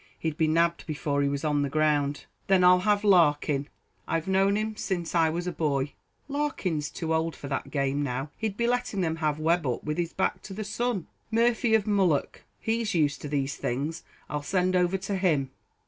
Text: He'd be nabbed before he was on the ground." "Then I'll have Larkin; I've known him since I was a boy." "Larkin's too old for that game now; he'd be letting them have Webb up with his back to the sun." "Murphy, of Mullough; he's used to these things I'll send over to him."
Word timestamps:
He'd 0.17 0.35
be 0.35 0.47
nabbed 0.47 0.87
before 0.87 1.21
he 1.21 1.29
was 1.29 1.45
on 1.45 1.61
the 1.61 1.69
ground." 1.69 2.25
"Then 2.47 2.63
I'll 2.63 2.79
have 2.79 3.03
Larkin; 3.03 3.67
I've 4.07 4.27
known 4.27 4.55
him 4.57 4.75
since 4.75 5.13
I 5.13 5.29
was 5.29 5.45
a 5.45 5.51
boy." 5.51 5.93
"Larkin's 6.27 6.89
too 6.89 7.13
old 7.13 7.35
for 7.35 7.47
that 7.49 7.69
game 7.69 8.01
now; 8.01 8.31
he'd 8.39 8.57
be 8.57 8.65
letting 8.65 9.01
them 9.01 9.17
have 9.17 9.37
Webb 9.39 9.67
up 9.67 9.83
with 9.83 9.99
his 9.99 10.11
back 10.13 10.41
to 10.41 10.55
the 10.55 10.63
sun." 10.63 11.05
"Murphy, 11.29 11.75
of 11.75 11.85
Mullough; 11.85 12.39
he's 12.59 12.95
used 12.95 13.21
to 13.21 13.27
these 13.27 13.57
things 13.57 14.01
I'll 14.27 14.41
send 14.41 14.75
over 14.75 14.97
to 14.97 15.17
him." 15.17 15.51